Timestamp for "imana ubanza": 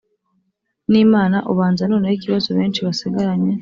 1.05-1.81